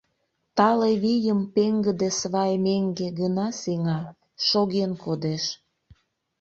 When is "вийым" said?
1.03-1.41